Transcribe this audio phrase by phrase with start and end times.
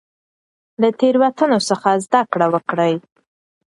[0.81, 2.93] له تیروتنو څخه زده کړه وکړئ.